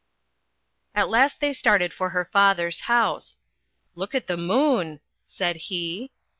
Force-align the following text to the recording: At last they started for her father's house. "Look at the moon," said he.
At 0.95 1.09
last 1.09 1.39
they 1.39 1.53
started 1.53 1.93
for 1.93 2.09
her 2.09 2.25
father's 2.25 2.79
house. 2.89 3.37
"Look 3.93 4.15
at 4.15 4.25
the 4.25 4.35
moon," 4.35 4.99
said 5.25 5.57
he. 5.69 6.09